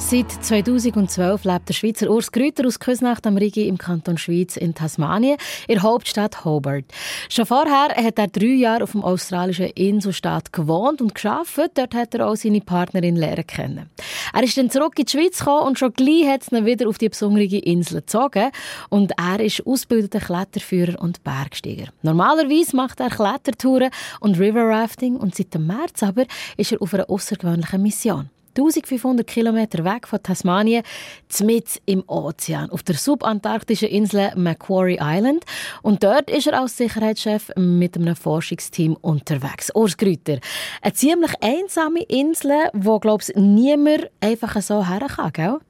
Seit 0.00 0.32
2012 0.32 1.44
lebt 1.44 1.68
der 1.68 1.74
Schweizer 1.74 2.10
Urs 2.10 2.32
Grüter 2.32 2.66
aus 2.66 2.80
Küsnacht 2.80 3.26
am 3.26 3.36
Rigi 3.36 3.68
im 3.68 3.78
Kanton 3.78 4.18
Schweiz 4.18 4.56
in 4.56 4.74
Tasmanien, 4.74 5.36
in 5.68 5.74
der 5.74 5.82
Hauptstadt 5.82 6.44
Hobart. 6.44 6.86
Schon 7.28 7.46
vorher 7.46 7.94
hat 7.94 8.18
er 8.18 8.26
drei 8.26 8.46
Jahre 8.46 8.82
auf 8.82 8.92
dem 8.92 9.04
australischen 9.04 9.66
Inselstaat 9.66 10.52
gewohnt 10.52 11.00
und 11.00 11.14
geschafft. 11.14 11.60
Dort 11.74 11.94
hat 11.94 12.14
er 12.14 12.26
auch 12.26 12.34
seine 12.34 12.60
Partnerin 12.60 13.14
lernen 13.14 13.46
kennen. 13.46 13.90
Er 14.32 14.42
ist 14.42 14.56
dann 14.56 14.70
zurück 14.70 14.98
in 14.98 15.04
die 15.04 15.12
Schweiz 15.12 15.38
gekommen 15.38 15.68
und 15.68 15.78
schon 15.78 15.92
gleich 15.92 16.26
hat 16.26 16.42
es 16.42 16.50
ihn 16.50 16.66
wieder 16.66 16.88
auf 16.88 16.98
die 16.98 17.08
besondere 17.08 17.44
Insel 17.44 18.00
gezogen. 18.00 18.50
Und 18.88 19.12
er 19.16 19.38
ist 19.38 19.64
ausgebildeter 19.64 20.20
Kletterführer 20.20 21.00
und 21.00 21.22
Bergsteiger. 21.22 21.92
Normalerweise 22.02 22.74
macht 22.74 22.98
er 22.98 23.10
Klettertouren 23.10 23.90
und 24.18 24.40
River 24.40 24.66
Rafting 24.66 25.16
und 25.16 25.36
seit 25.36 25.54
dem 25.54 25.68
März 25.68 26.02
aber 26.02 26.24
ist 26.56 26.72
er 26.72 26.82
auf 26.82 26.94
einer 26.94 27.08
außergewöhnlichen 27.08 27.82
Mission. 27.82 28.30
1500 28.56 29.26
Kilometer 29.26 29.84
weg 29.84 30.06
von 30.06 30.22
Tasmanien, 30.22 30.82
mitten 31.28 31.78
im 31.86 32.04
Ozean, 32.06 32.70
auf 32.70 32.82
der 32.82 32.96
subantarktischen 32.96 33.88
Insel 33.88 34.32
Macquarie 34.36 34.98
Island. 35.00 35.44
Und 35.82 36.02
dort 36.02 36.30
ist 36.30 36.46
er 36.46 36.60
als 36.60 36.76
Sicherheitschef 36.76 37.50
mit 37.56 37.96
einem 37.96 38.16
Forschungsteam 38.16 38.96
unterwegs. 39.00 39.70
Urs 39.74 39.96
Grüter, 39.96 40.38
eine 40.82 40.92
ziemlich 40.92 41.32
einsame 41.40 42.02
Insel, 42.02 42.68
wo, 42.72 42.98
glaube 42.98 43.22
ich, 43.26 43.34
niemand 43.36 44.10
einfach 44.20 44.60
so 44.60 44.86
her 44.86 45.06
kann? 45.32 45.60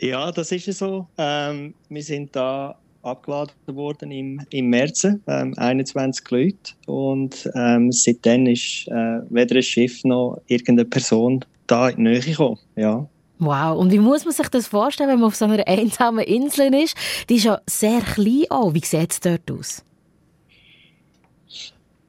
Ja, 0.00 0.30
das 0.30 0.52
ist 0.52 0.78
so. 0.78 1.06
Ähm, 1.16 1.74
wir 1.88 2.02
sind 2.02 2.36
da 2.36 2.78
abgeladen 3.06 3.54
worden 3.68 4.10
im, 4.10 4.40
im 4.50 4.68
März, 4.68 5.04
ähm, 5.04 5.54
21 5.56 6.30
Leute. 6.30 6.72
Und 6.86 7.48
ähm, 7.54 7.92
seitdem 7.92 8.46
ist 8.46 8.88
äh, 8.88 9.20
weder 9.30 9.56
ein 9.56 9.62
Schiff 9.62 10.04
noch 10.04 10.40
irgendeine 10.46 10.84
Person 10.84 11.44
da 11.66 11.88
in 11.88 11.96
die 11.96 12.02
Nähe 12.02 12.20
gekommen. 12.20 12.58
Ja. 12.74 13.08
Wow, 13.38 13.78
und 13.78 13.92
wie 13.92 13.98
muss 13.98 14.24
man 14.24 14.32
sich 14.32 14.48
das 14.48 14.66
vorstellen, 14.66 15.10
wenn 15.10 15.20
man 15.20 15.28
auf 15.28 15.36
so 15.36 15.44
einer 15.44 15.66
einsamen 15.68 16.24
Insel 16.24 16.72
ist? 16.74 16.96
Die 17.28 17.36
ist 17.36 17.44
ja 17.44 17.60
sehr 17.68 18.00
klein 18.00 18.44
auch. 18.48 18.72
Wie 18.72 18.84
sieht 18.84 19.12
es 19.12 19.20
dort 19.20 19.50
aus? 19.50 19.84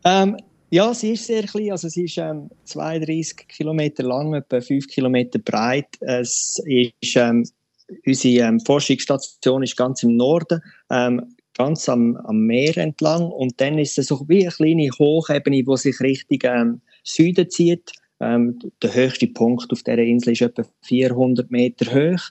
Ähm, 0.06 0.38
ja, 0.70 0.94
sie 0.94 1.12
ist 1.12 1.26
sehr 1.26 1.44
klein. 1.44 1.72
Also 1.72 1.90
sie 1.90 2.06
ist 2.06 2.18
ähm, 2.18 2.50
32 2.64 3.48
Kilometer 3.48 4.04
lang, 4.04 4.34
etwa 4.34 4.62
5 4.62 4.88
Kilometer 4.88 5.40
breit. 5.40 5.88
Es 6.00 6.62
ist 6.66 7.16
ähm, 7.16 7.46
unsere 8.06 8.48
ähm, 8.48 8.60
Forschungsstation 8.60 9.64
ist 9.64 9.78
ganz 9.78 10.04
im 10.04 10.16
Norden, 10.16 10.62
ähm, 10.90 11.36
ganz 11.58 11.90
am, 11.90 12.16
am, 12.18 12.40
Meer 12.46 12.78
entlang. 12.78 13.32
Und 13.32 13.60
dann 13.60 13.78
ist 13.78 13.98
es 13.98 14.08
so 14.08 14.26
wie 14.28 14.44
eine 14.44 14.52
kleine 14.52 14.90
Hochebene, 14.92 15.64
die 15.64 15.78
sich 15.78 16.00
Richtung 16.00 16.40
ähm, 16.44 16.82
Süden 17.04 17.50
zieht. 17.50 17.92
Ähm, 18.20 18.60
der 18.82 18.94
höchste 18.94 19.28
Punkt 19.28 19.72
auf 19.72 19.84
dieser 19.84 20.00
Insel 20.00 20.34
ist 20.34 20.42
etwa 20.42 20.64
400 20.84 21.50
Meter 21.52 21.86
hoch. 21.94 22.22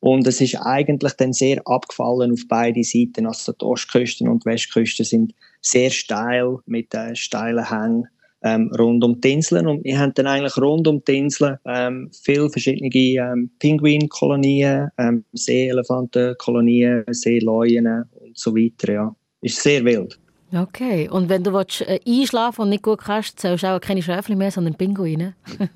Und 0.00 0.26
es 0.26 0.40
ist 0.40 0.56
eigentlich 0.56 1.12
dann 1.14 1.34
sehr 1.34 1.60
abgefallen 1.66 2.32
auf 2.32 2.40
beide 2.48 2.82
Seiten. 2.82 3.26
Also 3.26 3.52
die 3.52 3.64
Ostküste 3.64 4.24
und 4.24 4.44
die 4.44 4.50
Westküste 4.50 5.04
sind 5.04 5.34
sehr 5.60 5.90
steil 5.90 6.58
mit 6.66 6.94
äh, 6.94 7.14
steilen 7.14 7.68
Hängen 7.68 8.08
ähm, 8.42 8.70
rund 8.78 9.04
um 9.04 9.20
die 9.20 9.32
Inseln. 9.32 9.66
Und 9.66 9.84
wir 9.84 9.98
haben 9.98 10.14
dann 10.14 10.26
eigentlich 10.26 10.56
rund 10.56 10.88
um 10.88 11.02
die 11.04 11.18
Inseln 11.18 11.58
ähm, 11.66 12.10
viele 12.22 12.50
verschiedene 12.50 12.90
ähm, 12.94 13.50
Pinguinkolonien, 13.58 14.90
ähm, 14.98 15.24
Seeelefantenkolonien, 15.32 17.04
Seeleuen 17.10 18.04
und 18.12 18.38
so 18.38 18.54
weiter. 18.54 18.92
Ja. 18.92 19.16
Ist 19.42 19.62
sehr 19.62 19.84
wild. 19.84 20.18
Okay, 20.52 21.08
und 21.08 21.28
wenn 21.28 21.44
du 21.44 21.52
willst, 21.52 21.82
äh, 21.82 22.00
einschlafen 22.06 22.62
und 22.62 22.70
nicht 22.70 22.82
gut 22.82 23.00
kannst, 23.00 23.38
zählst 23.38 23.62
du 23.62 23.68
auch 23.68 23.80
keine 23.80 24.02
Schäfchen 24.02 24.36
mehr, 24.36 24.50
sondern 24.50 24.74
Pinguine? 24.74 25.36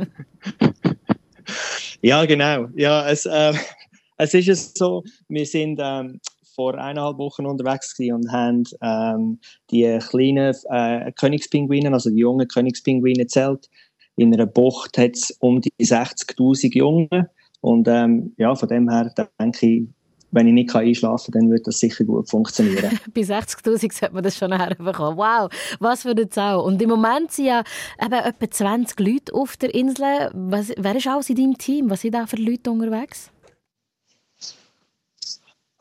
ja, 2.02 2.24
genau. 2.24 2.66
Ja, 2.74 3.08
es, 3.08 3.24
äh, 3.24 3.52
es 4.16 4.34
ist 4.34 4.76
so, 4.76 5.04
wir 5.28 5.46
sind 5.46 5.78
ähm, 5.80 6.20
vor 6.54 6.74
eineinhalb 6.74 7.18
Wochen 7.18 7.46
unterwegs 7.46 7.98
und 7.98 8.30
haben 8.30 8.64
ähm, 8.82 9.38
die 9.70 9.98
kleinen 10.08 10.54
äh, 10.70 11.12
Königspinguine, 11.12 11.92
also 11.92 12.10
die 12.10 12.18
jungen 12.18 12.48
Königspinguine 12.48 13.26
zählt. 13.26 13.68
In 14.16 14.32
einer 14.32 14.46
Bucht 14.46 14.96
hat 14.96 15.16
es 15.16 15.32
um 15.40 15.60
die 15.60 15.72
60.000 15.80 16.74
Junge. 16.74 17.30
Und 17.60 17.88
ähm, 17.88 18.34
ja, 18.36 18.54
von 18.54 18.68
dem 18.68 18.90
her 18.90 19.12
denke 19.40 19.66
ich, 19.66 19.88
wenn 20.34 20.48
ich 20.48 20.52
nicht 20.52 20.74
einschlafen 20.74 21.32
kann, 21.32 21.42
dann 21.42 21.50
wird 21.52 21.66
das 21.66 21.78
sicher 21.78 22.04
gut 22.04 22.28
funktionieren. 22.28 22.98
Bei 23.14 23.20
60'000 23.20 23.92
sollte 23.92 24.14
man 24.14 24.24
das 24.24 24.36
schon 24.36 24.52
herbekommen. 24.52 25.16
Wow, 25.16 25.48
was 25.78 26.02
für 26.02 26.10
eine 26.10 26.28
Zahl. 26.28 26.58
Und 26.58 26.82
im 26.82 26.90
Moment 26.90 27.30
sind 27.30 27.46
ja 27.46 27.62
eben 28.04 28.12
etwa 28.12 28.50
20 28.50 28.98
Leute 28.98 29.34
auf 29.34 29.56
der 29.56 29.72
Insel. 29.74 30.30
Was, 30.34 30.72
wer 30.76 30.96
ist 30.96 31.06
alles 31.06 31.30
in 31.30 31.36
deinem 31.36 31.56
Team? 31.56 31.88
Was 31.88 32.00
sind 32.00 32.14
da 32.14 32.26
für 32.26 32.36
Leute 32.36 32.70
unterwegs? 32.70 33.30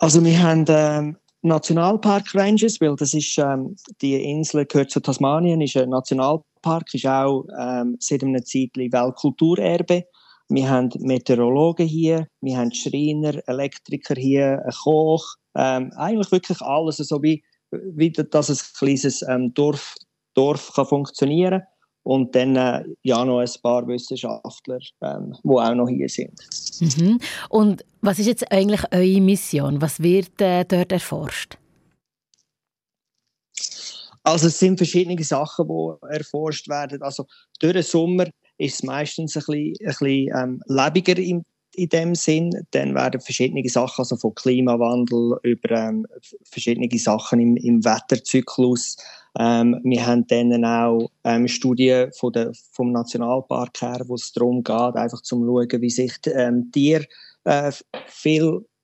Also 0.03 0.21
wir 0.25 0.43
haben 0.43 0.65
ähm, 0.67 1.15
Nationalpark 1.43 2.35
Rangers, 2.35 2.81
weil 2.81 2.93
das 2.97 3.13
ist, 3.13 3.37
ähm, 3.37 3.77
die 4.01 4.21
Insel 4.21 4.65
gehört 4.65 4.91
zu 4.91 4.99
Tasmanien, 4.99 5.61
ist 5.61 5.77
ein 5.77 5.91
Nationalpark, 5.91 6.93
ist 6.93 7.05
auch 7.05 7.45
ähm, 7.57 7.95
seit 8.01 8.21
einer 8.21 8.43
Zeit 8.43 8.75
Weltkulturerbe. 8.75 10.03
Wir 10.49 10.69
haben 10.69 10.89
Meteorologen 10.99 11.87
hier, 11.87 12.27
wir 12.41 12.57
haben 12.57 12.73
Schreiner, 12.73 13.41
Elektriker 13.47 14.15
hier, 14.15 14.59
einen 14.63 14.73
Koch, 14.73 15.35
ähm, 15.55 15.93
eigentlich 15.95 16.33
wirklich 16.33 16.61
alles, 16.61 16.97
so 16.97 17.23
wie, 17.23 17.41
wie 17.71 18.11
dass 18.11 18.49
ein 18.49 18.57
kleines 18.77 19.21
ähm, 19.21 19.53
Dorf, 19.53 19.95
Dorf 20.33 20.73
kann 20.75 20.85
funktionieren 20.85 21.61
kann. 21.61 21.72
Und 22.03 22.35
dann 22.35 22.55
äh, 22.57 22.83
ja 23.03 23.23
noch 23.23 23.39
ein 23.39 23.49
paar 23.61 23.87
Wissenschaftler, 23.87 24.79
ähm, 25.01 25.33
die 25.41 25.49
auch 25.49 25.73
noch 25.73 25.87
hier 25.87 26.09
sind. 26.09 26.37
Mhm. 26.81 27.19
Und 27.49 27.85
was 28.01 28.19
ist 28.19 28.27
jetzt 28.27 28.51
eigentlich 28.51 28.83
eure 28.91 29.21
Mission? 29.21 29.81
Was 29.81 30.01
wird 30.01 30.41
äh, 30.41 30.65
dort 30.65 30.91
erforscht? 30.91 31.57
Also 34.23 34.47
es 34.47 34.59
sind 34.59 34.77
verschiedene 34.77 35.21
Sachen, 35.23 35.67
die 35.67 36.07
erforscht 36.13 36.67
werden. 36.69 37.01
Also 37.01 37.25
durch 37.59 37.73
den 37.73 37.83
Sommer 37.83 38.27
ist 38.57 38.75
es 38.75 38.83
meistens 38.83 39.35
ein 39.35 39.43
bisschen, 39.45 39.73
ein 39.81 39.87
bisschen 39.87 40.29
ähm, 40.35 40.61
lebiger 40.67 41.17
im, 41.17 41.43
in 41.75 41.89
dem 41.89 42.15
Sinn. 42.15 42.65
Dann 42.71 42.95
werden 42.95 43.21
verschiedene 43.21 43.67
Sachen, 43.67 44.01
also 44.01 44.15
von 44.15 44.35
Klimawandel 44.35 45.39
über 45.43 45.71
ähm, 45.71 46.07
verschiedene 46.43 46.89
Sachen 46.97 47.39
im, 47.39 47.57
im 47.57 47.83
Wetterzyklus. 47.83 48.97
Ähm, 49.39 49.79
wir 49.83 50.05
haben 50.05 50.27
dann 50.27 50.63
auch 50.65 51.09
ähm, 51.23 51.47
Studien 51.47 52.11
von 52.13 52.33
der, 52.33 52.51
vom 52.71 52.91
Nationalpark 52.91 53.81
her, 53.81 54.01
wo 54.05 54.15
es 54.15 54.31
darum 54.31 54.63
geht, 54.63 54.95
einfach 54.95 55.21
zu 55.21 55.37
schauen, 55.37 55.81
wie 55.81 55.89
sich 55.89 56.13
ähm, 56.27 56.71
Tier 56.71 57.05
äh, 57.45 57.71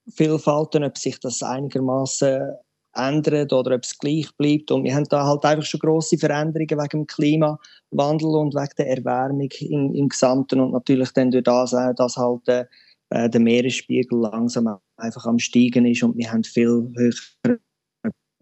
Vielfalten, 0.08 0.84
ob 0.84 0.98
sich 0.98 1.20
das 1.20 1.44
einigermaßen 1.44 2.56
ändert 2.94 3.54
oder 3.54 3.76
ob 3.76 3.84
es 3.84 3.98
gleich 3.98 4.30
bleibt. 4.38 4.72
Und 4.72 4.84
wir 4.84 4.96
haben 4.96 5.06
da 5.06 5.26
halt 5.26 5.46
einfach 5.46 5.66
schon 5.66 5.80
grosse 5.80 6.18
Veränderungen 6.18 6.70
wegen 6.70 6.90
dem 6.90 7.08
Klimawandel 7.08 8.36
und 8.36 8.56
wegen 8.56 8.74
der 8.78 8.90
Erwärmung 8.90 9.50
im, 9.60 9.94
im 9.94 10.10
Gesamten 10.10 10.60
und 10.60 10.72
natürlich 10.72 11.12
dann 11.12 11.32
durch 11.32 11.44
das 11.44 11.74
auch, 11.74 11.94
dass 11.96 12.18
halt 12.18 12.48
äh, 12.48 12.66
äh 13.10 13.30
der 13.30 13.42
Meeresspiegel 13.42 14.20
langsam 14.20 14.78
einfach 14.98 15.26
am 15.26 15.40
steigen 15.40 15.86
ist 15.86 16.04
und 16.04 16.18
wir 16.18 16.32
haben 16.32 16.44
viel 16.44 16.92
höheren 16.96 17.60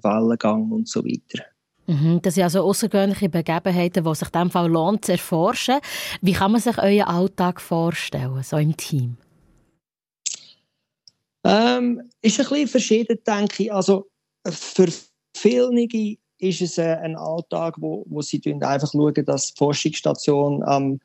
Wellengang 0.01 0.71
und 0.71 0.88
so 0.88 1.03
weiter. 1.03 1.43
Mhm, 1.88 2.21
das 2.21 2.35
sind 2.35 2.43
also 2.43 2.63
außergewöhnliche 2.63 3.29
Begebenheiten, 3.29 4.03
die 4.03 4.15
sich 4.15 4.27
in 4.27 4.31
diesem 4.33 4.51
Fall 4.51 4.69
lohnt 4.69 5.05
zu 5.05 5.13
erforschen. 5.13 5.79
Wie 6.21 6.33
kann 6.33 6.51
man 6.51 6.59
sich 6.59 6.77
euren 6.77 7.07
Alltag 7.07 7.61
vorstellen, 7.61 8.43
so 8.43 8.57
im 8.57 8.75
Team? 8.75 9.17
Ähm, 11.45 12.01
ist 12.21 12.39
ein 12.39 12.50
bisschen 12.50 12.67
verschieden, 12.67 13.17
denke 13.25 13.63
ich. 13.63 13.73
Also 13.73 14.09
für 14.51 14.88
viele 15.35 16.17
ist 16.39 16.61
es 16.61 16.77
äh, 16.77 16.97
ein 17.01 17.15
Alltag, 17.15 17.75
wo, 17.79 18.05
wo 18.07 18.21
sie 18.21 18.41
einfach 18.61 18.91
schauen, 18.91 19.25
dass 19.25 19.53
die 19.53 19.57
Forschungsstation 19.57 20.63
am 20.63 20.99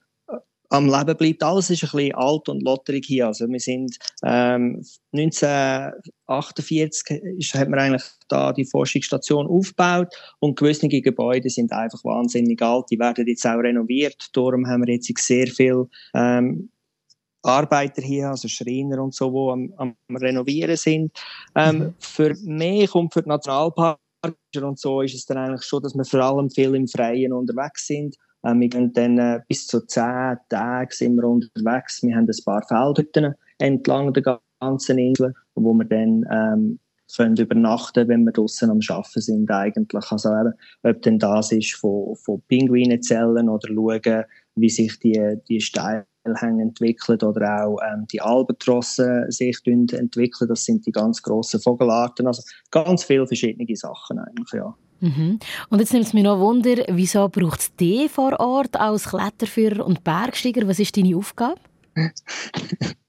am 0.72 0.86
Leben 0.86 1.16
bleibt. 1.16 1.42
Alles 1.42 1.70
ist 1.70 1.84
ein 1.84 1.90
bisschen 1.90 2.14
alt 2.14 2.48
und 2.48 2.62
lotterig 2.62 3.04
hier. 3.04 3.26
Also 3.26 3.48
wir 3.48 3.60
sind 3.60 3.98
ähm, 4.24 4.82
1948 5.12 7.22
ist, 7.38 7.54
hat 7.54 7.68
man 7.68 7.78
eigentlich 7.78 8.04
da 8.28 8.52
die 8.52 8.64
Forschungsstation 8.64 9.46
aufgebaut 9.46 10.08
und 10.40 10.58
gewisse 10.58 10.88
Gebäude 10.88 11.50
sind 11.50 11.72
einfach 11.72 12.02
wahnsinnig 12.04 12.60
alt. 12.62 12.86
Die 12.90 12.98
werden 12.98 13.26
jetzt 13.26 13.46
auch 13.46 13.58
renoviert. 13.58 14.30
Darum 14.32 14.66
haben 14.66 14.86
wir 14.86 14.94
jetzt 14.94 15.12
sehr 15.18 15.46
viel 15.46 15.88
ähm, 16.14 16.70
Arbeiter 17.42 18.02
hier, 18.02 18.28
also 18.28 18.48
Schreiner 18.48 19.02
und 19.02 19.14
so, 19.14 19.30
die 19.30 19.52
am, 19.52 19.94
am 20.08 20.16
Renovieren 20.16 20.76
sind. 20.76 21.12
Ähm, 21.54 21.78
mhm. 21.78 21.94
Für 21.98 22.34
mich 22.42 22.94
und 22.94 23.12
für 23.12 23.22
die 23.22 23.28
Nationalpark 23.28 23.98
und 24.60 24.78
so 24.78 25.00
ist 25.02 25.14
es 25.14 25.26
dann 25.26 25.38
eigentlich 25.38 25.64
schon, 25.64 25.82
dass 25.82 25.94
wir 25.94 26.04
vor 26.04 26.20
allem 26.20 26.48
viel 26.50 26.74
im 26.74 26.86
Freien 26.86 27.32
unterwegs 27.32 27.86
sind. 27.86 28.16
Ähm, 28.44 28.60
wir 28.60 28.68
gehen 28.68 28.92
dann 28.92 29.18
äh, 29.18 29.40
bis 29.48 29.66
zu 29.66 29.84
zehn 29.86 30.36
Tage 30.48 30.94
sind 30.94 31.16
wir 31.16 31.24
unterwegs. 31.24 32.02
Wir 32.02 32.16
haben 32.16 32.28
ein 32.28 32.44
paar 32.44 32.62
Feldhütten 32.66 33.34
entlang 33.58 34.12
der 34.12 34.40
ganzen 34.60 34.98
Insel, 34.98 35.34
wo 35.54 35.74
wir 35.74 35.84
dann 35.84 36.24
ähm, 36.30 36.78
können 37.14 37.36
übernachten, 37.36 38.08
wenn 38.08 38.24
wir 38.24 38.32
draußen 38.32 38.70
am 38.70 38.80
Arbeiten 38.80 39.20
sind 39.20 39.50
eigentlich. 39.50 40.10
Also 40.10 40.30
eben, 40.30 40.54
ob 40.82 41.02
denn 41.02 41.18
das 41.18 41.52
ist 41.52 41.74
von, 41.74 42.16
von 42.16 42.42
Pinguinenzellen 42.48 43.48
oder 43.48 43.68
schauen, 43.68 44.24
wie 44.54 44.70
sich 44.70 44.98
die, 44.98 45.38
die 45.48 45.60
Steilhänge 46.22 46.62
entwickeln 46.62 47.20
oder 47.22 47.66
auch 47.66 47.78
ähm, 47.82 48.06
die 48.10 48.20
Albatrosse 48.20 49.26
sich 49.28 49.58
entwickeln. 49.66 50.48
Das 50.48 50.64
sind 50.64 50.86
die 50.86 50.92
ganz 50.92 51.22
grossen 51.22 51.60
Vogelarten. 51.60 52.26
Also 52.26 52.42
ganz 52.70 53.04
viele 53.04 53.26
verschiedene 53.26 53.76
Sachen 53.76 54.18
eigentlich, 54.18 54.52
ja. 54.52 54.74
Mhm. 55.00 55.40
Und 55.68 55.80
jetzt 55.80 55.92
nimmt 55.92 56.06
es 56.06 56.12
mich 56.12 56.22
noch 56.22 56.38
Wunder, 56.38 56.76
wieso 56.88 57.28
braucht 57.28 57.60
es 57.60 57.74
dich 57.74 58.10
vor 58.10 58.38
Ort 58.38 58.76
als 58.76 59.08
Kletterführer 59.08 59.84
und 59.84 60.04
Bergsteiger? 60.04 60.66
Was 60.68 60.78
ist 60.78 60.96
deine 60.96 61.16
Aufgabe? 61.16 61.60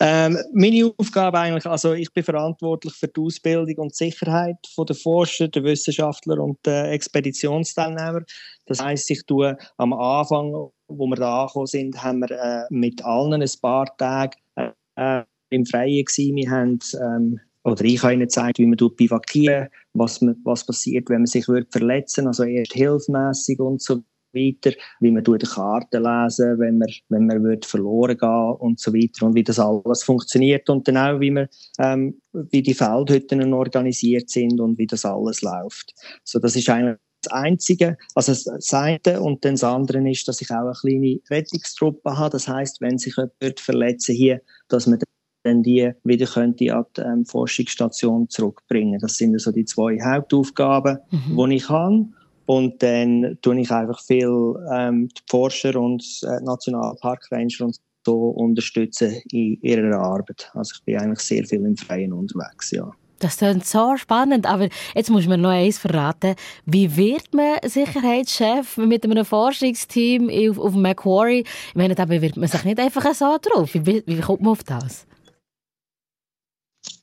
Ähm, 0.00 0.38
meine 0.52 0.92
Aufgabe 0.96 1.38
eigentlich, 1.38 1.66
also 1.66 1.92
ich 1.92 2.12
bin 2.12 2.24
verantwortlich 2.24 2.94
für 2.94 3.08
die 3.08 3.20
Ausbildung 3.20 3.76
und 3.76 3.94
Sicherheit 3.94 4.56
der 4.76 4.96
Forscher, 4.96 5.48
der 5.48 5.64
Wissenschaftler 5.64 6.38
und 6.42 6.58
der 6.64 6.90
Expeditionsteilnehmer. 6.92 8.22
Das 8.66 8.82
heißt, 8.82 9.10
ich 9.10 9.24
tue 9.26 9.56
am 9.76 9.92
Anfang, 9.92 10.70
wo 10.96 11.06
wir 11.06 11.16
da 11.16 11.42
angekommen 11.42 11.66
sind, 11.66 12.02
haben 12.02 12.20
wir 12.20 12.30
äh, 12.30 12.64
mit 12.70 13.04
allen 13.04 13.42
ein 13.42 13.50
paar 13.60 13.96
Tage 13.96 14.36
äh, 14.56 15.22
im 15.50 15.66
Freien 15.66 16.04
gewesen. 16.04 16.36
Wir 16.36 16.50
haben 16.50 16.78
ähm, 17.00 17.40
oder 17.64 17.84
ich 17.84 18.02
habe 18.02 18.14
ihnen 18.14 18.22
gezeigt, 18.22 18.58
wie 18.58 18.66
man 18.66 18.76
bivakieren 18.96 19.68
was, 19.94 20.20
was 20.44 20.66
passiert, 20.66 21.08
wenn 21.08 21.18
man 21.18 21.26
sich 21.26 21.44
verletzen 21.44 22.24
würde, 22.24 22.28
also 22.28 22.44
erst 22.44 22.72
hilfmäßig 22.72 23.60
und 23.60 23.80
so 23.80 24.02
weiter, 24.34 24.72
wie 25.00 25.10
man 25.10 25.22
die 25.22 25.46
Karten 25.46 26.02
lesen, 26.02 26.58
wenn 26.58 26.78
man, 26.78 26.88
wenn 27.08 27.26
man 27.26 27.44
wird 27.44 27.64
verloren 27.64 28.16
gehen 28.16 28.56
und 28.58 28.80
so 28.80 28.92
weiter 28.92 29.26
und 29.26 29.34
wie 29.34 29.42
das 29.42 29.58
alles 29.58 30.02
funktioniert 30.02 30.68
und 30.70 30.88
dann 30.88 30.96
auch, 30.96 31.20
wie 31.20 31.30
man, 31.30 31.48
ähm, 31.78 32.20
wie 32.32 32.62
die 32.62 32.74
Feldhütten 32.74 33.52
organisiert 33.52 34.30
sind 34.30 34.60
und 34.60 34.78
wie 34.78 34.86
das 34.86 35.04
alles 35.04 35.42
läuft. 35.42 35.94
So, 36.24 36.38
das 36.38 36.56
ist 36.56 36.68
eigentlich 36.68 36.98
das 37.22 37.32
Einzige, 37.32 37.96
also 38.14 38.32
das 38.32 38.72
eine 38.72 39.20
und 39.20 39.44
dann 39.44 39.54
das 39.54 39.64
andere 39.64 40.10
ist, 40.10 40.26
dass 40.28 40.40
ich 40.40 40.50
auch 40.50 40.56
eine 40.56 40.72
kleine 40.72 41.20
Rettungstruppe 41.30 42.16
habe. 42.16 42.30
Das 42.30 42.48
heißt, 42.48 42.80
wenn 42.80 42.98
sich 42.98 43.16
jemand 43.16 43.60
verletzen 43.60 44.14
hier, 44.14 44.40
dass 44.68 44.86
man 44.86 44.98
dann 45.44 45.62
die 45.62 45.92
wieder 46.04 46.26
könnte 46.26 46.74
an 46.74 46.84
die 46.94 47.02
ähm, 47.02 47.24
Forschungsstation 47.24 48.28
zurückbringen. 48.28 48.98
Das 49.00 49.16
sind 49.16 49.34
also 49.34 49.50
die 49.50 49.64
zwei 49.64 49.98
Hauptaufgaben, 50.00 50.98
mhm. 51.10 51.50
die 51.50 51.56
ich 51.56 51.68
habe. 51.68 52.06
Und 52.46 52.82
dann 52.82 53.38
tue 53.40 53.60
ich 53.60 53.70
einfach 53.70 54.00
viel 54.02 54.54
ähm, 54.72 55.08
die 55.08 55.22
Forscher 55.28 55.76
und 55.80 56.04
äh, 56.22 56.40
Nationalparkranger 56.44 57.66
und 57.66 57.76
so 58.04 58.28
unterstützen 58.30 59.14
in 59.30 59.60
ihrer 59.62 59.98
Arbeit. 59.98 60.50
Also 60.54 60.74
ich 60.76 60.84
bin 60.84 60.98
eigentlich 60.98 61.20
sehr 61.20 61.44
viel 61.44 61.64
im 61.64 61.76
Freien 61.76 62.12
unterwegs, 62.12 62.72
ja. 62.72 62.90
Das 63.22 63.36
klingt 63.36 63.64
so 63.64 63.96
spannend, 63.96 64.46
aber 64.46 64.68
jetzt 64.96 65.08
muss 65.08 65.28
man 65.28 65.40
noch 65.40 65.50
eins 65.50 65.78
verraten. 65.78 66.34
Wie 66.66 66.96
wird 66.96 67.32
man 67.32 67.58
Sicherheitschef 67.64 68.76
mit 68.78 69.04
einem 69.04 69.24
Forschungsteam 69.24 70.28
auf, 70.28 70.58
auf 70.58 70.74
Macquarie? 70.74 71.44
Ich 71.68 71.74
meine, 71.76 71.94
da 71.94 72.04
bewirbt 72.04 72.36
man 72.36 72.48
sich 72.48 72.64
nicht 72.64 72.80
einfach 72.80 73.14
so 73.14 73.38
drauf. 73.40 73.74
Wie, 73.74 74.02
wie 74.04 74.20
kommt 74.20 74.42
man 74.42 74.50
auf 74.50 74.64
das? 74.64 75.06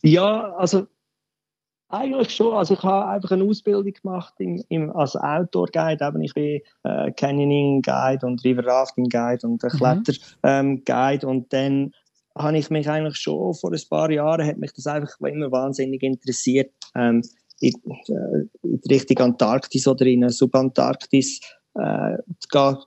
Ja, 0.02 0.54
also 0.56 0.88
eigentlich 1.88 2.36
schon. 2.36 2.54
Also 2.54 2.74
ich 2.74 2.84
habe 2.84 3.08
einfach 3.08 3.32
eine 3.32 3.46
Ausbildung 3.46 3.94
gemacht 3.94 4.34
im, 4.40 4.62
im, 4.68 4.92
als 4.96 5.16
Outdoor-Guide. 5.16 6.06
Eben 6.06 6.22
ich 6.22 6.34
bin 6.34 6.62
äh, 6.84 7.12
Canyoning-Guide 7.12 8.26
und 8.26 8.44
River-Rafting-Guide 8.44 9.48
und 9.48 9.64
äh, 9.64 9.70
Kletter-Guide. 9.70 11.24
Ähm, 11.24 11.30
und 11.30 11.54
dann 11.54 11.94
habe 12.40 12.58
ich 12.58 12.70
mich 12.70 12.90
eigentlich 12.90 13.18
schon 13.18 13.54
vor 13.54 13.72
ein 13.72 13.82
paar 13.90 14.10
Jahren, 14.10 14.48
hat 14.48 14.58
mich 14.58 14.72
das 14.74 14.88
einfach 14.88 15.20
immer 15.20 15.52
wahnsinnig 15.52 16.02
interessiert, 16.04 16.72
ähm, 16.96 17.22
in, 17.60 17.74
äh, 18.08 18.48
in 18.64 18.82
Richtung 18.90 19.18
Antarktis 19.18 19.88
oder 19.88 20.06
in 20.06 20.28
Subantarktis 20.30 21.42
äh, 21.76 22.18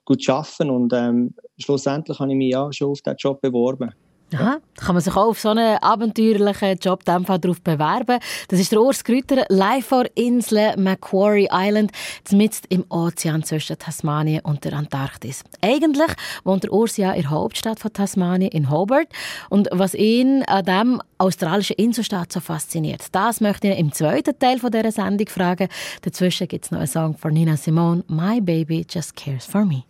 gut 0.04 0.22
zu 0.22 0.32
arbeiten. 0.32 0.70
Und 0.70 0.92
ähm, 0.94 1.34
schlussendlich 1.58 2.18
habe 2.18 2.30
ich 2.30 2.36
mich 2.36 2.52
ja 2.52 2.72
schon 2.72 2.90
auf 2.90 3.02
diesen 3.02 3.16
Job 3.18 3.40
beworben. 3.42 3.92
Aha, 4.34 4.58
kann 4.76 4.94
man 4.94 5.02
sich 5.02 5.14
auch 5.14 5.28
auf 5.28 5.40
so 5.40 5.50
einen 5.50 5.76
abenteuerlichen 5.78 6.78
Job 6.78 7.04
darauf 7.04 7.60
bewerben. 7.62 8.18
Das 8.48 8.58
ist 8.58 8.72
der 8.72 8.80
Urs 8.80 9.04
Grüter, 9.04 9.44
live 9.48 9.84
vor 9.84 10.04
Insel 10.14 10.76
Macquarie 10.76 11.48
Island, 11.50 11.92
mitten 12.30 12.66
im 12.68 12.84
Ozean 12.88 13.42
zwischen 13.42 13.78
Tasmanien 13.78 14.40
und 14.40 14.64
der 14.64 14.72
Antarktis. 14.74 15.44
Eigentlich 15.60 16.10
wohnt 16.44 16.64
der 16.64 16.72
Urs 16.72 16.96
ja 16.96 17.12
in 17.12 17.22
der 17.22 17.30
Hauptstadt 17.30 17.80
von 17.80 17.92
Tasmanien, 17.92 18.50
in 18.50 18.70
Hobart. 18.70 19.08
Und 19.50 19.68
was 19.72 19.94
ihn 19.94 20.42
an 20.44 20.64
dem 20.64 21.02
australischen 21.18 21.76
Inselstaat 21.76 22.32
so 22.32 22.40
fasziniert, 22.40 23.06
das 23.12 23.40
möchte 23.40 23.68
ich 23.68 23.78
im 23.78 23.92
zweiten 23.92 24.38
Teil 24.38 24.58
dieser 24.58 24.92
Sendung 24.92 25.28
fragen. 25.28 25.68
Dazwischen 26.02 26.48
gibt 26.48 26.64
es 26.64 26.70
noch 26.70 26.78
einen 26.78 26.88
Song 26.88 27.16
von 27.16 27.32
Nina 27.32 27.56
Simone, 27.56 28.04
My 28.08 28.40
Baby 28.40 28.86
Just 28.88 29.16
Cares 29.16 29.44
for 29.44 29.64
Me. 29.64 29.84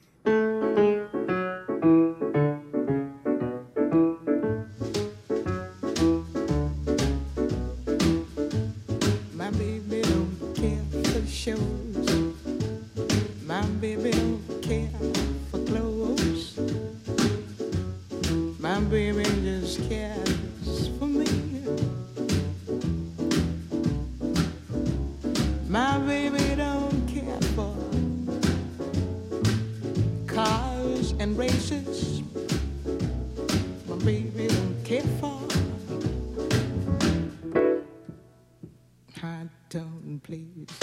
and 31.22 31.38
races 31.38 32.20
my 33.86 33.96
baby 34.04 34.48
don't 34.48 34.84
care 34.84 35.02
for. 35.20 35.38
I 39.22 39.46
don't 39.70 40.20
please. 40.24 40.81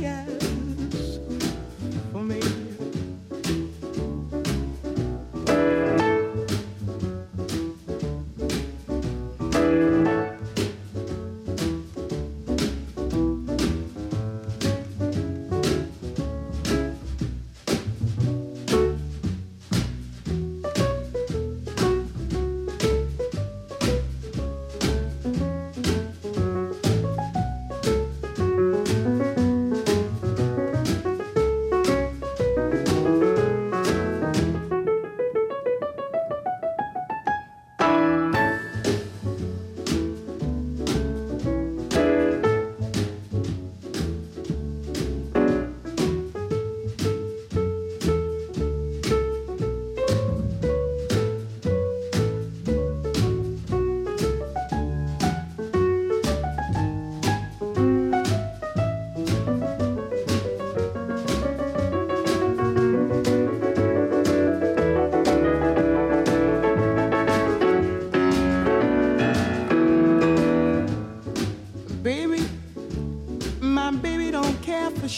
yeah. 0.00 0.39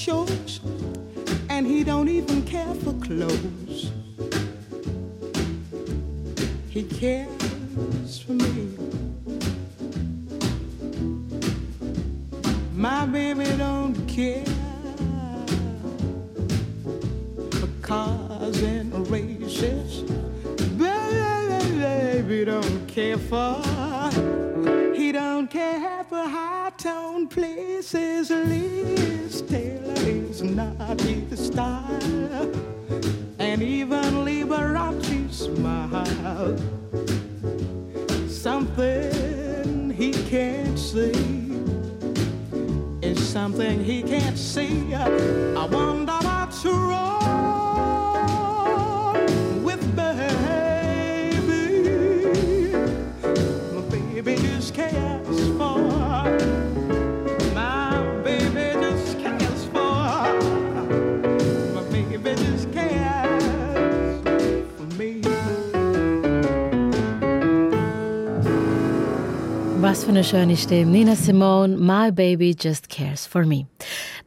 And 0.08 1.64
he 1.64 1.84
don't 1.84 2.08
even 2.08 2.42
care 2.42 2.74
for 2.74 2.92
clothes. 2.94 3.92
He 6.68 6.82
cares 6.82 8.18
for 8.18 8.32
me. 8.32 8.68
My 12.74 13.06
baby 13.06 13.44
don't 13.56 13.94
care 14.08 14.44
for 17.52 17.68
cars 17.80 18.60
and 18.60 19.08
races. 19.08 20.02
Baby 20.78 22.44
don't 22.44 22.88
care 22.88 23.18
for. 23.18 23.62
He 24.96 25.12
don't 25.12 25.48
care 25.48 26.04
for 26.08 26.24
high 26.28 26.72
tone 26.76 27.28
places. 27.28 28.32
Not 30.54 31.00
his 31.00 31.46
style, 31.46 32.52
and 33.38 33.62
even 33.62 34.24
Liberace 34.26 35.32
smile. 35.32 36.58
Something 38.28 39.90
he 39.90 40.12
can't 40.12 40.78
see 40.78 41.12
is 43.00 43.18
something 43.26 43.82
he 43.82 44.02
can't 44.02 44.36
see. 44.36 44.94
I 44.94 45.64
wonder 45.64 46.11
Was 70.02 70.06
für 70.06 70.10
eine 70.10 70.24
schöne 70.24 70.56
Stimme. 70.56 70.90
Nina 70.90 71.14
Simone, 71.14 71.76
My 71.76 72.10
Baby 72.10 72.56
Just 72.58 72.88
Cares 72.88 73.24
for 73.24 73.46
Me. 73.46 73.66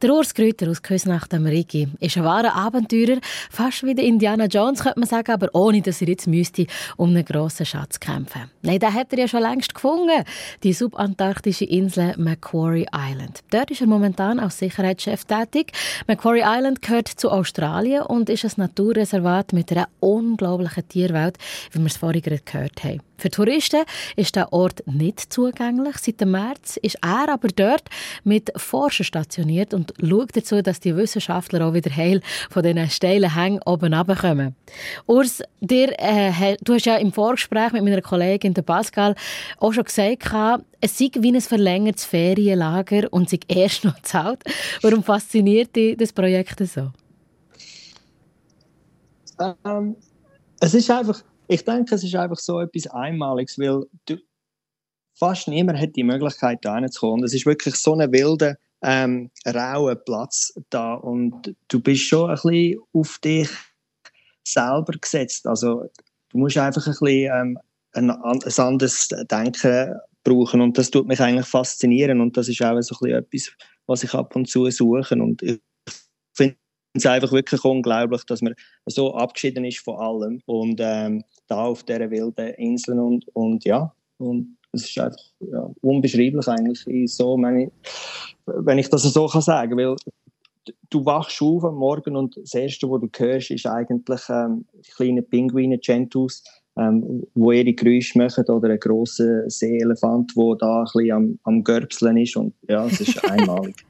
Der 0.02 0.12
Urs 0.12 0.34
Grüter 0.34 0.70
aus 0.70 0.82
Küsnacht 0.82 1.32
am 1.32 1.46
Rigi 1.46 1.88
ist 2.00 2.18
ein 2.18 2.24
wahrer 2.24 2.54
Abenteurer, 2.54 3.18
fast 3.50 3.82
wie 3.82 3.94
der 3.94 4.04
Indiana 4.04 4.44
Jones, 4.44 4.82
könnte 4.82 5.00
man 5.00 5.08
sagen, 5.08 5.32
aber 5.32 5.48
ohne, 5.54 5.80
dass 5.80 6.02
er 6.02 6.08
jetzt 6.08 6.26
müsste 6.26 6.66
um 6.98 7.10
einen 7.10 7.24
grossen 7.24 7.64
Schatz 7.64 7.98
kämpfen. 7.98 8.50
Nein, 8.60 8.78
den 8.78 8.92
hat 8.92 9.10
er 9.12 9.20
ja 9.20 9.28
schon 9.28 9.40
längst 9.40 9.74
gefunden, 9.74 10.24
die 10.62 10.74
subantarktische 10.74 11.64
Insel 11.64 12.14
Macquarie 12.18 12.86
Island. 12.94 13.40
Dort 13.50 13.70
ist 13.70 13.80
er 13.80 13.86
momentan 13.86 14.38
als 14.38 14.58
Sicherheitschef 14.58 15.24
tätig. 15.24 15.72
Macquarie 16.06 16.44
Island 16.44 16.82
gehört 16.82 17.08
zu 17.08 17.30
Australien 17.30 18.02
und 18.02 18.28
ist 18.28 18.44
ein 18.44 18.52
Naturreservat 18.56 19.54
mit 19.54 19.72
einer 19.72 19.88
unglaublichen 20.00 20.86
Tierwelt, 20.88 21.38
wie 21.72 21.78
wir 21.78 21.86
es 21.86 21.96
vorhin 21.96 22.20
gehört 22.20 22.84
haben. 22.84 23.00
Für 23.18 23.30
Touristen 23.30 23.82
ist 24.16 24.36
der 24.36 24.52
Ort 24.52 24.82
nicht 24.86 25.32
zugänglich. 25.32 25.96
Seit 25.96 26.20
dem 26.20 26.32
März 26.32 26.76
ist 26.76 26.98
er 27.02 27.30
aber 27.30 27.48
dort 27.48 27.88
mit 28.24 28.52
Forschern 28.56 29.04
stationiert 29.04 29.72
und 29.72 29.85
schaut 30.00 30.36
dazu, 30.36 30.62
dass 30.62 30.80
die 30.80 30.96
Wissenschaftler 30.96 31.66
auch 31.66 31.74
wieder 31.74 31.94
heil 31.94 32.20
von 32.50 32.62
diesen 32.62 32.88
steilen 32.90 33.34
Hängen 33.34 33.60
oben 33.64 33.94
runterkommen. 33.94 34.54
Urs, 35.06 35.42
dir, 35.60 35.94
äh, 35.98 36.56
du 36.62 36.74
hast 36.74 36.86
ja 36.86 36.96
im 36.96 37.12
Vorgespräch 37.12 37.72
mit 37.72 37.84
meiner 37.84 38.02
Kollegin 38.02 38.54
der 38.54 38.62
Pascal 38.62 39.14
auch 39.58 39.72
schon 39.72 39.84
gesagt, 39.84 40.24
es 40.80 40.98
sei 40.98 41.10
wie 41.18 41.32
ein 41.32 41.40
verlängertes 41.40 42.04
Ferienlager 42.04 43.12
und 43.12 43.30
sich 43.30 43.40
erst 43.48 43.84
noch 43.84 44.00
zahlt. 44.02 44.42
Warum 44.82 45.02
fasziniert 45.02 45.74
dich 45.74 45.96
das 45.96 46.12
Projekt 46.12 46.58
so? 46.66 46.90
Ähm, 49.64 49.96
es 50.60 50.74
ist 50.74 50.90
einfach 50.90 51.22
ich 51.48 51.64
denke, 51.64 51.94
es 51.94 52.04
ist 52.04 52.14
einfach 52.14 52.38
so 52.38 52.60
etwas 52.60 52.86
Einmaliges, 52.88 53.58
weil 53.58 53.84
du, 54.06 54.16
fast 55.14 55.48
niemand 55.48 55.78
hat 55.78 55.96
die 55.96 56.02
Möglichkeit, 56.02 56.58
da 56.62 56.72
reinzukommen. 56.72 57.24
Es 57.24 57.34
ist 57.34 57.46
wirklich 57.46 57.76
so 57.76 57.94
ein 57.94 58.12
wilder, 58.12 58.56
ähm, 58.86 59.30
rauer 59.44 59.96
Platz 59.96 60.54
da. 60.70 60.94
Und 60.94 61.54
du 61.68 61.80
bist 61.80 62.04
schon 62.04 62.30
ein 62.30 62.36
bisschen 62.36 62.80
auf 62.92 63.18
dich 63.18 63.50
selber 64.46 64.92
gesetzt. 64.92 65.46
Also 65.46 65.90
du 66.30 66.38
musst 66.38 66.56
einfach 66.56 66.86
ein 66.86 66.92
bisschen 66.92 67.30
ähm, 67.32 67.58
ein, 67.92 68.10
ein 68.10 68.58
anderes 68.58 69.08
Denken 69.30 69.94
brauchen. 70.22 70.60
Und 70.60 70.78
das 70.78 70.90
tut 70.90 71.08
mich 71.08 71.20
eigentlich 71.20 71.46
faszinieren. 71.46 72.20
Und 72.20 72.36
das 72.36 72.48
ist 72.48 72.62
auch 72.62 72.80
so 72.80 73.06
etwas, 73.06 73.50
was 73.86 74.04
ich 74.04 74.14
ab 74.14 74.36
und 74.36 74.48
zu 74.48 74.70
suche. 74.70 75.14
Und 75.16 75.42
ich 75.42 75.60
finde 76.32 76.56
es 76.94 77.06
einfach 77.06 77.32
wirklich 77.32 77.64
unglaublich, 77.64 78.22
dass 78.24 78.40
man 78.40 78.54
so 78.86 79.14
abgeschieden 79.14 79.64
ist 79.64 79.80
von 79.80 79.96
allem. 79.96 80.40
Und 80.46 80.80
ähm, 80.80 81.24
da 81.48 81.64
auf 81.64 81.82
dieser 81.82 82.10
wilden 82.10 82.54
Insel 82.54 83.00
und, 83.00 83.26
und 83.34 83.64
ja, 83.64 83.92
und 84.18 84.55
es 84.76 84.88
ist 84.88 84.98
einfach 84.98 85.18
ja, 85.40 85.70
unbeschreiblich 85.82 86.48
eigentlich, 86.48 87.12
so, 87.12 87.36
meine, 87.36 87.70
wenn 88.46 88.78
ich 88.78 88.88
das 88.88 89.02
so 89.02 89.26
kann 89.26 89.42
sagen, 89.42 89.76
weil 89.76 89.96
du 90.90 91.04
wachst 91.04 91.40
auf 91.42 91.64
am 91.64 91.76
Morgen 91.76 92.16
und 92.16 92.36
das 92.36 92.54
Erste, 92.54 92.88
was 92.90 93.00
du 93.00 93.08
hörst, 93.16 93.50
ist 93.50 93.66
eigentlich 93.66 94.20
ähm, 94.28 94.64
die 94.74 94.90
kleinen 94.90 95.24
Pinguine, 95.24 95.78
Gentus, 95.78 96.42
ähm, 96.76 97.26
wo 97.34 97.52
ihre 97.52 97.72
Geräusche 97.72 98.18
machen 98.18 98.44
oder 98.46 98.70
ein 98.70 98.80
grosser 98.80 99.48
Seeelefant, 99.48 100.32
der 100.36 100.56
da 100.56 100.78
ein 100.78 100.84
bisschen 100.84 101.12
am, 101.12 101.38
am 101.44 101.64
Görbseln 101.64 102.16
ist 102.18 102.36
und 102.36 102.54
ja, 102.68 102.86
es 102.86 103.00
ist 103.00 103.24
einmalig. 103.30 103.76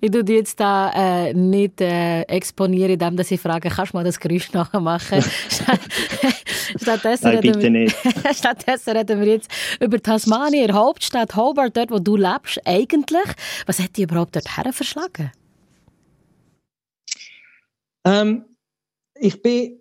Ich 0.00 0.10
tue 0.10 0.24
dich 0.24 0.36
jetzt 0.36 0.58
da 0.58 0.90
äh, 0.94 1.34
nicht 1.34 1.78
äh, 1.82 2.22
exponieren, 2.22 2.92
indem 2.92 3.18
ich 3.18 3.38
frage, 3.38 3.68
kannst 3.68 3.92
du 3.92 3.98
mal 3.98 4.04
das 4.04 4.18
Geräusch 4.18 4.50
nachmachen? 4.54 5.22
stattdessen, 6.82 7.24
Nein, 7.24 7.40
bitte 7.40 7.58
reden 7.58 7.74
wir, 7.74 7.80
nicht. 7.82 7.96
stattdessen 8.34 8.96
reden 8.96 9.20
wir 9.20 9.26
jetzt 9.26 9.50
über 9.80 10.00
Tasmanien, 10.00 10.72
Hauptstadt 10.72 11.36
Hobart, 11.36 11.76
dort 11.76 11.90
wo 11.90 11.98
du 11.98 12.16
lebst. 12.16 12.60
Eigentlich, 12.64 13.28
was 13.66 13.78
hat 13.78 13.96
dich 13.96 14.04
überhaupt 14.04 14.36
dorthin 14.36 14.72
verschlagen? 14.72 15.32
Ähm, 18.04 18.44
ich 19.14 19.40
bin 19.40 19.80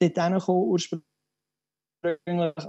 dort 0.00 0.18
hingekommen, 0.18 0.62
ursprünglich 0.68 1.06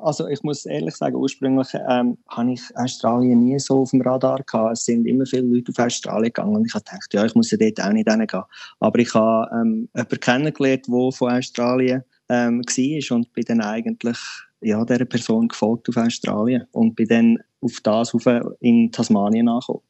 also 0.02 0.28
ich 0.28 0.44
muss 0.44 0.66
ehrlich 0.66 0.96
sagen, 0.96 1.16
ursprünglich 1.16 1.68
ähm, 1.90 2.18
habe 2.28 2.54
ich 2.54 2.62
Australien 2.76 3.44
nie 3.44 3.58
so 3.60 3.82
auf 3.82 3.90
dem 3.90 4.02
Radar 4.02 4.44
gehabt. 4.44 4.74
Es 4.74 4.86
sind 4.86 5.08
immer 5.08 5.26
viele 5.26 5.48
Leute 5.48 5.72
auf 5.72 5.80
Australien 5.80 6.32
gegangen 6.34 6.56
und 6.56 6.66
ich 6.66 6.74
habe 6.74 6.84
gedacht, 6.84 7.14
ja, 7.14 7.26
ich 7.26 7.34
muss 7.34 7.50
ja 7.50 7.58
dort 7.58 7.82
auch 7.82 7.92
nicht 7.92 8.10
hingehen. 8.10 8.44
Aber 8.80 9.00
ich 9.00 9.14
habe 9.14 9.50
ähm, 9.56 9.90
jemanden 9.96 10.20
kennengelernt, 10.20 10.88
der 10.88 11.12
von 11.12 11.32
Australien 11.32 12.04
ähm, 12.30 12.62
war 12.62 13.18
und 13.18 13.34
bin 13.34 13.46
dann 13.46 13.62
eigentlich 13.62 14.18
ja, 14.62 14.84
dieser 14.86 15.06
Person 15.06 15.48
gefolgt 15.48 15.90
auf 15.90 15.98
Australien 15.98 16.66
und 16.72 16.96
bin 16.96 17.08
dann 17.08 17.38
auf 17.62 17.80
das 17.82 18.14
auf 18.14 18.26
in 18.60 18.92
Tasmanien 18.92 19.48
angekommen. 19.48 19.82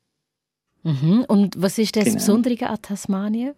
Mhm. 0.84 1.25
Und 1.28 1.62
was 1.62 1.78
ist 1.78 1.96
das 1.96 2.06
Genau. 2.06 2.16
Besondere 2.16 2.68
an 2.68 2.82
Tasmanien? 2.82 3.54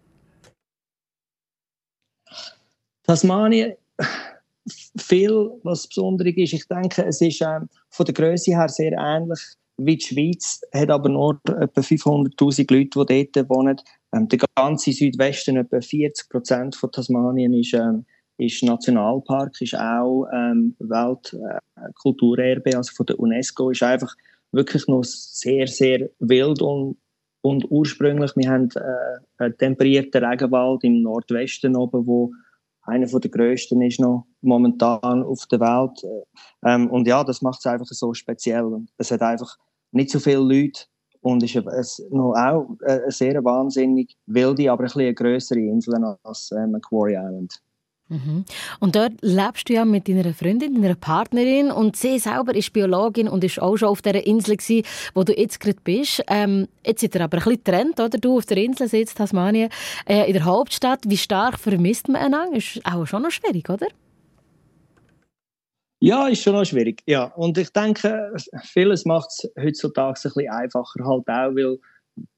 Tasmanien, 3.02 3.74
viel, 4.98 5.50
was 5.62 5.86
besonders 5.86 6.28
ist. 6.36 6.52
Ich 6.52 6.66
denke, 6.68 7.04
es 7.04 7.20
ist 7.20 7.40
ähm, 7.40 7.68
von 7.90 8.06
der 8.06 8.14
Größe 8.14 8.52
her 8.52 8.68
sehr 8.68 8.92
ähnlich 8.92 9.40
wie 9.78 9.96
die 9.96 10.04
Schweiz, 10.04 10.60
hat 10.72 10.90
aber 10.90 11.08
nur 11.08 11.38
etwa 11.46 11.80
500'000 11.80 12.72
Leute, 12.72 13.06
die 13.06 13.30
dort 13.30 13.50
wohnen. 13.50 13.76
Ähm, 14.14 14.28
der 14.28 14.40
ganze 14.56 14.92
Südwesten, 14.92 15.56
etwa 15.56 15.80
40 15.80 16.30
Prozent 16.30 16.76
von 16.76 16.90
Tasmanien 16.90 17.52
ist, 17.52 17.74
ähm, 17.74 18.06
ist 18.38 18.62
Nationalpark, 18.62 19.60
ist 19.60 19.76
auch 19.76 20.26
ähm, 20.32 20.76
Weltkulturerbe, 20.78 22.76
also 22.76 22.92
von 22.94 23.06
der 23.06 23.18
UNESCO, 23.18 23.70
ist 23.70 23.82
einfach 23.82 24.14
wirklich 24.52 24.86
noch 24.88 25.04
sehr, 25.04 25.66
sehr 25.66 26.10
wild 26.18 26.60
und, 26.62 26.96
und 27.42 27.70
ursprünglich. 27.70 28.32
Wir 28.36 28.50
haben 28.50 28.68
äh, 28.74 29.18
einen 29.42 29.56
temperierten 29.56 30.24
Regenwald 30.24 30.84
im 30.84 31.02
Nordwesten 31.02 31.76
oben, 31.76 32.06
wo 32.06 32.32
einer 32.82 33.06
der 33.06 33.30
grössten 33.30 33.82
ist 33.82 34.00
noch 34.00 34.26
momentan 34.42 35.22
auf 35.24 35.46
der 35.46 35.60
Welt. 35.60 36.02
Ähm, 36.64 36.88
und 36.90 37.06
ja, 37.08 37.24
das 37.24 37.42
macht 37.42 37.58
es 37.58 37.66
einfach 37.66 37.86
so 37.86 38.14
speziell. 38.14 38.86
Es 38.96 39.10
hat 39.10 39.22
einfach 39.22 39.56
nicht 39.92 40.10
so 40.10 40.20
viele 40.20 40.38
Leute 40.38 40.82
und 41.20 41.42
ist 41.42 41.56
es 41.56 42.06
noch 42.10 42.34
auch 42.34 42.68
eine 42.84 43.10
sehr 43.10 43.42
wahnsinnig 43.44 44.16
wilde, 44.26 44.70
aber 44.70 44.82
ein 44.82 44.86
bisschen 44.86 45.02
eine 45.02 45.14
grössere 45.14 45.58
Insel 45.58 45.94
als 46.22 46.52
äh, 46.52 46.66
Macquarie 46.66 47.14
Island. 47.14 47.60
Mhm. 48.08 48.44
Und 48.78 48.94
dort 48.94 49.14
lebst 49.20 49.68
du 49.68 49.72
ja 49.72 49.84
mit 49.84 50.08
deiner 50.08 50.32
Freundin, 50.32 50.80
deiner 50.80 50.94
Partnerin 50.94 51.72
und 51.72 51.96
sie 51.96 52.18
selber 52.20 52.54
ist 52.54 52.72
Biologin 52.72 53.28
und 53.28 53.42
ist 53.42 53.60
auch 53.60 53.76
schon 53.76 53.88
auf 53.88 54.00
der 54.00 54.26
Insel 54.26 54.56
gewesen, 54.56 54.86
wo 55.14 55.24
du 55.24 55.36
jetzt 55.36 55.58
gerade 55.58 55.78
bist. 55.82 56.22
Ähm, 56.28 56.68
jetzt 56.84 57.00
seid 57.00 57.16
ihr 57.16 57.22
aber 57.22 57.38
ein 57.38 57.44
bisschen 57.44 57.64
getrennt, 57.64 57.98
oder? 57.98 58.18
Du 58.18 58.38
auf 58.38 58.46
der 58.46 58.58
Insel 58.58 58.88
sitzt, 58.88 59.18
Tasmanien, 59.18 59.70
äh, 60.08 60.26
in 60.26 60.34
der 60.34 60.44
Hauptstadt. 60.44 61.00
Wie 61.06 61.16
stark 61.16 61.58
vermisst 61.58 62.08
man 62.08 62.22
einander? 62.22 62.56
Ist 62.56 62.80
auch 62.84 63.06
schon 63.06 63.22
noch 63.22 63.30
schwierig, 63.32 63.68
oder? 63.68 63.88
Ja, 65.98 66.28
ist 66.28 66.42
schon 66.42 66.52
noch 66.52 66.64
schwierig. 66.64 67.02
Ja, 67.06 67.24
und 67.24 67.58
ich 67.58 67.70
denke, 67.70 68.32
vieles 68.62 69.04
macht 69.04 69.30
es 69.30 69.50
heutzutage 69.60 70.10
ein 70.10 70.22
bisschen 70.22 70.50
einfacher 70.50 71.04
halt 71.04 71.28
auch, 71.28 71.56
weil 71.56 71.78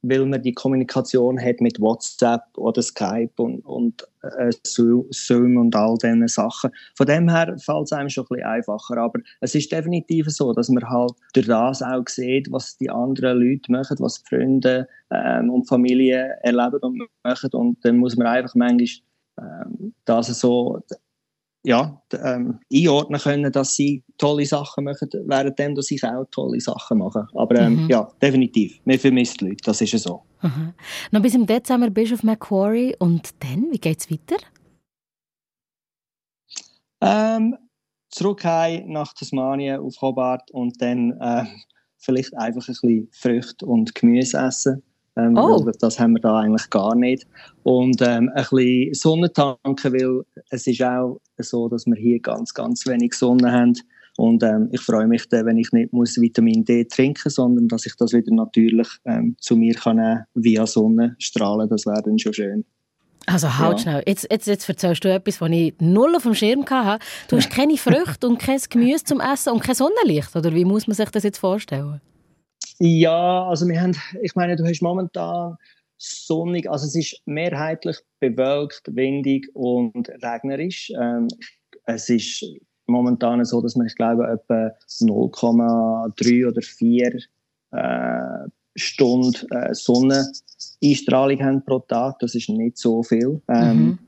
weil 0.02 0.26
man 0.26 0.42
die 0.42 0.52
Kommunikation 0.52 1.40
hat 1.40 1.60
mit 1.60 1.80
WhatsApp 1.80 2.42
oder 2.56 2.82
Skype 2.82 3.30
und, 3.36 3.64
und 3.64 4.02
äh, 4.22 4.50
Zoom 4.64 5.56
und 5.56 5.76
all 5.76 5.96
diesen 5.98 6.26
Sachen. 6.28 6.70
Von 6.96 7.06
dem 7.06 7.28
her 7.28 7.56
fällt 7.58 7.84
es 7.84 7.92
einem 7.92 8.08
schon 8.08 8.24
ein 8.24 8.28
bisschen 8.28 8.46
einfacher. 8.46 8.96
Aber 8.96 9.20
es 9.40 9.54
ist 9.54 9.70
definitiv 9.70 10.26
so, 10.28 10.52
dass 10.52 10.68
man 10.68 10.88
halt 10.88 11.12
durch 11.34 11.46
das 11.46 11.82
auch 11.82 12.08
sieht, 12.08 12.50
was 12.50 12.76
die 12.78 12.90
anderen 12.90 13.38
Leute 13.38 13.70
machen, 13.70 13.96
was 14.00 14.22
die 14.22 14.28
Freunde 14.28 14.88
ähm, 15.10 15.50
und 15.50 15.68
Familie 15.68 16.38
erleben 16.42 16.78
und 16.80 17.02
machen. 17.22 17.50
Und 17.52 17.84
dann 17.84 17.98
muss 17.98 18.16
man 18.16 18.26
einfach 18.26 18.54
manchmal 18.54 18.88
ähm, 19.40 19.94
das 20.04 20.26
so 20.40 20.82
ja, 21.68 22.00
ähm, 22.24 22.58
einordnen 22.72 23.20
können, 23.20 23.52
dass 23.52 23.74
sie 23.74 24.02
tolle 24.16 24.46
Sachen 24.46 24.84
machen, 24.84 25.10
währenddem, 25.26 25.74
dass 25.74 25.90
ich 25.90 26.02
auch 26.02 26.24
tolle 26.30 26.58
Sachen 26.60 26.98
mache. 26.98 27.28
Aber 27.34 27.56
ähm, 27.56 27.84
Mhm. 27.84 27.88
ja, 27.90 28.10
definitiv. 28.22 28.80
Wir 28.86 28.98
vermissen 28.98 29.36
die 29.40 29.48
Leute, 29.50 29.62
das 29.64 29.80
ist 29.82 29.92
ja 29.92 29.98
so. 29.98 30.22
Aha. 30.40 30.72
Noch 31.10 31.20
bis 31.20 31.34
im 31.34 31.46
Dezember 31.46 31.90
bist 31.90 32.10
du 32.10 32.14
auf 32.14 32.22
Macquarie 32.22 32.96
und 32.98 33.30
dann, 33.40 33.66
wie 33.70 33.78
geht's 33.78 34.10
weiter? 34.10 34.36
Ähm, 37.02 37.56
zurück 38.08 38.44
heim 38.44 38.90
nach 38.90 39.12
Tasmanien 39.12 39.80
auf 39.80 40.00
Hobart 40.00 40.50
und 40.52 40.80
dann 40.80 41.18
ähm, 41.20 41.48
vielleicht 41.98 42.34
einfach 42.36 42.62
ein 42.66 42.72
bisschen 42.72 43.08
Früchte 43.12 43.66
und 43.66 43.94
Gemüse 43.94 44.38
essen. 44.38 44.82
Ähm, 45.18 45.36
Oh. 45.36 45.64
weil 45.66 45.72
Das 45.80 45.98
haben 45.98 46.12
wir 46.14 46.20
da 46.20 46.38
eigentlich 46.38 46.70
gar 46.70 46.94
nicht. 46.94 47.26
Und 47.64 48.00
ähm, 48.00 48.30
ein 48.34 48.44
bisschen 48.50 48.94
Sonne 48.94 49.32
tanken, 49.32 49.92
weil 49.92 50.22
es 50.50 50.66
ist 50.66 50.80
auch 50.82 51.20
so, 51.38 51.68
dass 51.68 51.86
wir 51.86 51.96
hier 51.96 52.20
ganz, 52.20 52.54
ganz 52.54 52.86
wenig 52.86 53.12
Sonne 53.14 53.50
haben. 53.52 53.74
Und 54.16 54.42
ähm, 54.42 54.68
ich 54.72 54.80
freue 54.80 55.06
mich 55.06 55.28
dann, 55.28 55.46
wenn 55.46 55.58
ich 55.58 55.70
nicht 55.72 55.92
muss 55.92 56.20
Vitamin 56.20 56.64
D 56.64 56.84
trinken 56.84 57.30
sondern 57.30 57.68
dass 57.68 57.86
ich 57.86 57.94
das 57.96 58.12
wieder 58.12 58.34
natürlich 58.34 58.88
ähm, 59.04 59.36
zu 59.40 59.56
mir 59.56 59.74
kann 59.74 59.96
nehmen 59.96 60.24
via 60.34 60.66
Sonnenstrahlen. 60.66 61.68
Das 61.68 61.86
wäre 61.86 62.02
dann 62.02 62.18
schon 62.18 62.32
schön. 62.32 62.64
Also 63.26 63.58
halt 63.58 63.72
Ja. 63.74 63.78
schnell. 63.78 64.02
Jetzt, 64.06 64.26
jetzt, 64.30 64.46
jetzt 64.46 64.68
erzählst 64.68 65.04
du 65.04 65.12
etwas, 65.12 65.40
was 65.40 65.50
ich 65.50 65.74
null 65.80 66.16
auf 66.16 66.22
dem 66.24 66.34
Schirm 66.34 66.64
hatte. 66.66 67.04
Du 67.28 67.36
hast 67.36 67.50
keine 67.50 67.76
Früchte 67.76 68.26
und 68.26 68.38
kein 68.38 68.58
Gemüse 68.70 69.04
zum 69.04 69.20
Essen 69.20 69.52
und 69.52 69.60
kein 69.62 69.74
Sonnenlicht, 69.74 70.34
oder 70.34 70.52
wie 70.54 70.64
muss 70.64 70.86
man 70.86 70.94
sich 70.96 71.10
das 71.10 71.22
jetzt 71.24 71.38
vorstellen? 71.38 72.00
Ja, 72.80 73.48
also 73.48 73.66
wir 73.66 73.80
haben, 73.80 73.96
ich 74.22 74.34
meine, 74.34 74.56
du 74.56 74.64
hast 74.64 74.82
momentan 74.82 75.56
sonnig, 75.96 76.70
also 76.70 76.86
es 76.86 76.94
ist 76.94 77.20
mehrheitlich 77.26 77.98
bewölkt, 78.20 78.82
windig 78.94 79.48
und 79.54 80.08
regnerisch. 80.22 80.92
Ähm, 81.00 81.26
es 81.86 82.08
ist 82.08 82.44
momentan 82.86 83.44
so, 83.44 83.60
dass 83.60 83.74
wir, 83.74 83.84
ich 83.84 83.96
glaube, 83.96 84.24
etwa 84.28 84.70
0,3 85.00 86.48
oder 86.48 86.62
4 86.62 87.18
äh, 87.72 88.48
Stunden 88.76 89.50
äh, 89.50 89.74
Sonneneinstrahlung 89.74 91.42
haben 91.42 91.64
pro 91.64 91.80
Tag. 91.80 92.20
Das 92.20 92.34
ist 92.34 92.48
nicht 92.48 92.78
so 92.78 93.02
viel. 93.02 93.42
Ähm, 93.48 93.78
Mhm. 93.78 93.98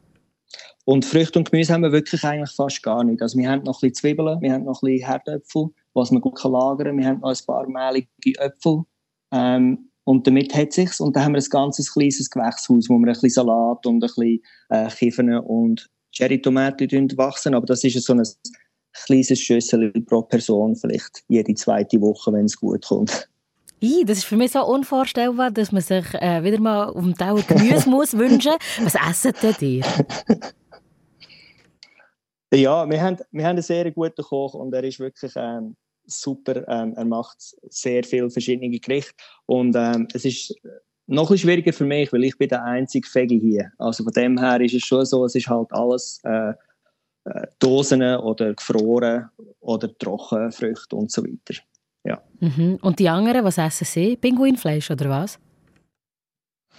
und 0.84 1.04
Früchte 1.04 1.38
und 1.40 1.50
Gemüse 1.50 1.72
haben 1.72 1.82
wir 1.82 1.92
wirklich 1.92 2.24
eigentlich 2.24 2.50
fast 2.54 2.82
gar 2.82 3.02
nicht. 3.04 3.20
Also 3.20 3.36
wir 3.38 3.50
haben 3.50 3.64
noch 3.64 3.82
ein 3.82 3.90
bisschen 3.90 3.94
Zwiebeln, 3.94 4.40
wir 4.40 4.52
haben 4.52 4.64
noch 4.64 4.82
ein 4.82 4.92
bisschen 4.92 5.08
Herdöpfel, 5.08 5.70
was 5.94 6.10
man 6.10 6.20
gut 6.20 6.36
kann 6.38 6.52
lagern 6.52 6.88
kann. 6.88 6.98
Wir 6.98 7.06
haben 7.06 7.20
noch 7.20 7.30
ein 7.30 7.46
paar 7.46 7.66
mehlige 7.68 8.38
Äpfel. 8.38 8.84
Ähm, 9.32 9.90
und 10.04 10.26
damit 10.26 10.54
hat 10.54 10.72
sich's. 10.72 11.00
Und 11.00 11.14
dann 11.14 11.24
haben 11.24 11.34
wir 11.34 11.40
ein 11.40 11.50
ganzes 11.50 11.92
kleines 11.92 12.30
Gewächshaus, 12.30 12.88
wo 12.88 12.98
wir 12.98 13.06
ein 13.06 13.12
bisschen 13.12 13.30
Salat 13.30 13.86
und 13.86 13.96
ein 13.96 14.00
bisschen 14.00 14.42
äh, 14.70 14.88
Kiffen 14.88 15.36
und 15.38 15.88
Cherrytomaten 16.12 17.16
wachsen. 17.16 17.54
Aber 17.54 17.66
das 17.66 17.84
ist 17.84 18.02
so 18.04 18.14
ein 18.14 18.22
kleines 19.06 19.38
Schüssel 19.38 19.92
pro 20.06 20.22
Person, 20.22 20.74
vielleicht 20.76 21.22
jede 21.28 21.54
zweite 21.54 22.00
Woche, 22.00 22.32
wenn 22.32 22.46
es 22.46 22.58
gut 22.58 22.84
kommt. 22.86 23.28
I, 23.82 24.04
das 24.04 24.18
ist 24.18 24.24
für 24.24 24.36
mich 24.36 24.52
so 24.52 24.64
unvorstellbar, 24.66 25.50
dass 25.50 25.72
man 25.72 25.80
sich 25.80 26.04
äh, 26.14 26.44
wieder 26.44 26.60
mal 26.60 26.92
dem 26.92 27.16
Teller 27.16 27.42
Gemüse 27.42 27.88
muss 27.88 28.16
wünschen. 28.16 28.52
Was 28.82 28.94
essen 28.94 29.32
denn 29.42 29.54
ihr? 29.60 29.84
Ja, 32.52 32.88
wir 32.90 33.00
haben, 33.00 33.16
wir 33.30 33.44
haben 33.44 33.50
einen 33.50 33.62
sehr 33.62 33.90
guten 33.92 34.22
Koch 34.22 34.54
und 34.54 34.74
er 34.74 34.82
ist 34.84 34.98
wirklich 34.98 35.32
ähm, 35.36 35.76
super. 36.10 36.66
Ähm, 36.68 36.94
er 36.96 37.04
macht 37.04 37.36
sehr 37.68 38.04
viele 38.04 38.30
verschiedene 38.30 38.78
Gerichte 38.78 39.14
und 39.46 39.74
ähm, 39.76 40.08
es 40.12 40.24
ist 40.24 40.54
noch 41.06 41.30
ein 41.30 41.38
schwieriger 41.38 41.72
für 41.72 41.84
mich, 41.84 42.12
weil 42.12 42.24
ich 42.24 42.38
bin 42.38 42.48
der 42.48 42.64
einzige 42.64 43.08
Veggie 43.12 43.40
hier. 43.40 43.72
Also 43.78 44.04
von 44.04 44.12
dem 44.12 44.38
her 44.38 44.60
ist 44.60 44.74
es 44.74 44.84
schon 44.84 45.04
so, 45.04 45.24
es 45.24 45.34
ist 45.34 45.48
halt 45.48 45.72
alles 45.72 46.20
äh, 46.24 46.52
äh, 47.24 47.46
Dosen 47.58 48.02
oder 48.02 48.54
gefroren 48.54 49.28
oder 49.60 49.96
Trockenfrüchte 49.98 50.94
und 50.94 51.10
so 51.10 51.24
weiter. 51.24 51.60
Mhm. 52.40 52.78
Und 52.80 52.98
die 52.98 53.08
anderen, 53.08 53.44
was 53.44 53.58
essen 53.58 53.84
sie? 53.84 54.16
Pinguinfleisch 54.16 54.90
oder 54.90 55.08
was? 55.08 55.38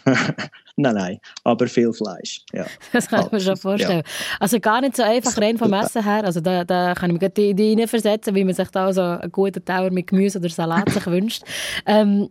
Nein, 0.78 0.96
nein, 0.96 1.20
aber 1.44 1.68
viel 1.68 1.94
Fleisch. 1.94 2.44
Ja. 2.54 2.66
Das 2.94 3.08
kann 3.08 3.26
ich 3.26 3.32
mir 3.32 3.42
schon 3.42 3.58
vorstellen. 3.58 4.04
Also 4.40 4.60
gar 4.60 4.82
nicht 4.82 4.96
so 4.96 5.04
einfach 5.04 5.38
rein 5.38 5.58
vom 5.58 5.72
Essen 5.74 6.04
her. 6.04 6.24
Also 6.24 6.40
da, 6.40 6.64
da 6.64 6.94
kann 6.96 7.14
ich 7.14 7.22
mir 7.22 7.30
die 7.30 7.50
Idee 7.50 7.70
hineinversetzen, 7.72 8.34
wie 8.34 8.44
man 8.44 8.56
sich 8.56 8.70
da 8.70 8.92
so 8.92 9.02
einen 9.02 9.32
guten 9.32 9.64
Teller 9.64 9.92
mit 9.92 10.08
Gemüse 10.08 10.40
oder 10.40 10.50
Salat 10.50 10.90
sich 10.90 11.06
wünscht. 11.08 11.44
Ähm, 11.86 12.30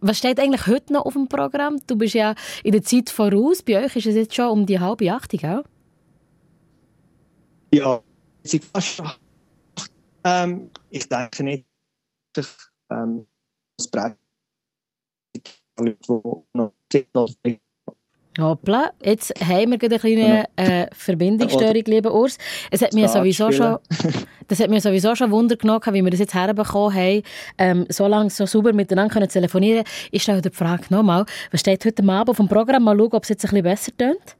was 0.00 0.18
steht 0.18 0.38
eigentlich 0.38 0.66
heute 0.66 0.92
noch 0.92 1.04
auf 1.04 1.14
dem 1.14 1.28
Programm? 1.28 1.78
Du 1.86 1.96
bist 1.96 2.14
ja 2.14 2.34
in 2.62 2.72
der 2.72 2.82
Zeit 2.82 3.10
voraus. 3.10 3.62
Bei 3.62 3.84
euch 3.84 3.96
ist 3.96 4.06
es 4.06 4.14
jetzt 4.14 4.34
schon 4.34 4.48
um 4.48 4.66
die 4.66 4.78
halbe 4.78 5.10
Acht, 5.12 5.30
gell? 5.30 5.64
Ja, 7.72 8.00
sie 8.42 8.60
fast. 8.60 9.02
Ähm, 10.24 10.70
ich 10.90 11.08
denke 11.08 11.42
nicht, 11.42 11.66
dass 12.34 12.46
ich, 12.46 12.96
ähm, 12.96 13.26
das 13.76 13.88
Brett, 13.88 14.16
Hoppla, 18.40 18.90
jetzt 19.00 19.32
haben 19.40 19.70
wir 19.70 19.78
gerade 19.78 19.94
eine 19.94 19.98
kleine 20.00 20.44
äh, 20.56 20.88
Verbindungsstörung, 20.92 21.82
lieber 21.86 22.12
Urs. 22.12 22.36
Es 22.68 22.82
hat 22.82 22.92
mir 22.92 23.08
sowieso 23.08 23.52
schon, 23.52 23.78
das 24.48 24.58
hat 24.58 24.70
mir 24.70 24.80
sowieso 24.80 25.14
schon 25.14 25.30
Wunder 25.30 25.56
genommen, 25.56 25.80
wie 25.92 26.02
wir 26.02 26.10
das 26.10 26.18
jetzt 26.18 26.34
herbekommen 26.34 26.96
haben, 26.96 27.22
ähm, 27.58 27.86
so 27.90 28.08
lange 28.08 28.30
so 28.30 28.44
sauber 28.44 28.72
miteinander 28.72 29.12
können 29.12 29.28
telefonieren. 29.28 29.84
Ich 30.10 30.24
stelle 30.24 30.42
die 30.42 30.50
Frage 30.50 30.86
nochmal, 30.90 31.26
was 31.52 31.60
steht 31.60 31.84
heute 31.84 32.02
Abend 32.02 32.28
auf 32.28 32.38
dem 32.38 32.48
Programm? 32.48 32.82
Mal 32.82 32.96
schauen, 32.96 33.12
ob 33.12 33.22
es 33.22 33.28
jetzt 33.28 33.44
ein 33.44 33.50
bisschen 33.50 33.62
besser 33.62 33.96
tönt. 33.96 34.36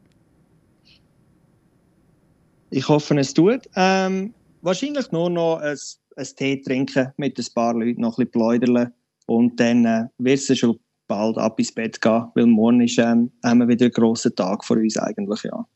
Ich 2.70 2.88
hoffe, 2.88 3.16
es 3.16 3.32
tut. 3.32 3.68
Ähm, 3.76 4.34
wahrscheinlich 4.60 5.12
nur 5.12 5.30
noch 5.30 5.58
ein, 5.58 5.78
ein 6.16 6.26
Tee 6.36 6.60
trinken 6.60 7.12
mit 7.16 7.38
ein 7.38 7.46
paar 7.54 7.74
Leuten, 7.74 8.00
noch 8.00 8.18
ein 8.18 8.26
bisschen 8.26 8.30
pläudern. 8.32 8.92
Und 9.26 9.60
dann 9.60 9.84
äh, 9.84 10.04
wird 10.18 10.40
es 10.40 10.58
schon 10.58 10.80
bald 11.06 11.38
ab 11.38 11.58
ins 11.58 11.72
Bett 11.72 12.00
gehen, 12.00 12.26
weil 12.34 12.46
morgen 12.46 12.80
ist, 12.80 12.98
ähm, 12.98 13.30
haben 13.44 13.60
wir 13.60 13.68
wieder 13.68 13.86
einen 13.86 13.92
grossen 13.92 14.34
Tag 14.34 14.64
vor 14.64 14.76
uns 14.76 14.96
eigentlich, 14.96 15.42
ja. 15.44 15.66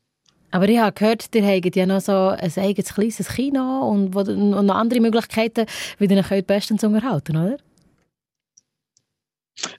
Aber 0.51 0.67
ich 0.67 0.79
habe 0.79 0.93
gehört, 0.93 1.33
ihr 1.35 1.45
habt 1.45 1.75
ja 1.75 1.85
noch 1.85 2.01
so 2.01 2.29
ein 2.29 2.51
eigenes 2.57 2.93
kleines 2.93 3.29
Kino 3.29 3.87
und, 3.87 4.15
wo, 4.15 4.21
und 4.21 4.65
noch 4.65 4.75
andere 4.75 4.99
Möglichkeiten, 4.99 5.65
wie 5.99 6.05
ihr 6.05 6.25
euch 6.31 6.45
bestens 6.45 6.83
unterhalten 6.83 7.37
oder? 7.37 7.57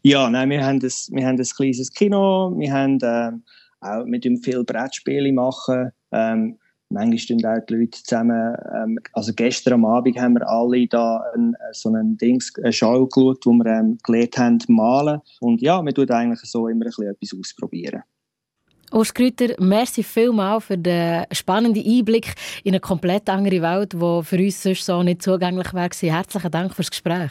Ja, 0.03 0.31
nein, 0.31 0.51
wir 0.51 0.65
haben 0.65 0.77
ein, 0.77 0.83
wir 0.83 1.27
haben 1.27 1.39
ein 1.39 1.45
kleines 1.45 1.93
Kino, 1.93 2.55
wir 2.57 2.73
haben 2.73 2.99
ähm, 3.03 3.43
auch 3.81 4.05
mit 4.05 4.25
ihm 4.25 4.37
viel 4.37 4.63
Brettspiele 4.63 5.33
machen. 5.33 5.91
Ähm, 6.13 6.59
manchmal 6.91 7.19
stehen 7.19 7.45
auch 7.47 7.65
die 7.69 7.75
Leute 7.75 8.03
zusammen. 8.03 8.55
Ähm, 8.75 8.99
also 9.13 9.33
gestern 9.33 9.75
am 9.75 9.85
Abend 9.85 10.19
haben 10.19 10.35
wir 10.35 10.49
alle 10.49 10.87
da 10.87 11.25
ein, 11.35 11.57
so 11.73 11.89
einen 11.89 12.17
Dings, 12.19 12.53
eine 12.63 12.73
Show 12.73 13.07
geschaut, 13.07 13.47
wo 13.47 13.53
wir 13.53 13.67
ähm, 13.67 13.99
gelernt 14.03 14.37
haben 14.37 14.59
malen. 14.69 15.21
Und 15.41 15.63
ja, 15.63 15.83
wir 15.83 15.95
tun 15.95 16.11
eigentlich 16.11 16.41
so 16.41 16.69
immer 16.69 16.85
ein 16.85 16.89
bisschen 16.89 17.09
etwas 17.09 17.39
ausprobieren. 17.39 18.03
Urs 18.93 19.15
Grüter, 19.15 19.55
merci 19.61 20.03
vielmals 20.03 20.65
für 20.65 20.77
den 20.77 21.25
spannenden 21.31 21.85
Einblick 21.87 22.35
in 22.65 22.73
eine 22.73 22.81
komplett 22.81 23.29
andere 23.29 23.63
Welt, 23.63 23.93
die 23.93 24.25
für 24.25 24.37
uns 24.37 24.63
sonst 24.63 24.85
so 24.85 25.03
nicht 25.05 25.23
zugänglich 25.23 25.73
wäre. 25.73 26.13
Herzlichen 26.13 26.51
Dank 26.51 26.75
fürs 26.75 26.91
Gespräch. 26.91 27.31